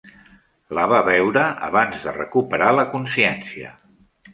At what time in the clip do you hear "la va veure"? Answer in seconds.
0.77-1.45